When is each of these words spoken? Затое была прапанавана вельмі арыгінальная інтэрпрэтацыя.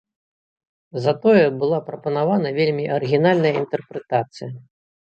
Затое 1.03 1.43
была 1.65 1.79
прапанавана 1.91 2.47
вельмі 2.59 2.89
арыгінальная 2.99 3.57
інтэрпрэтацыя. 3.65 4.55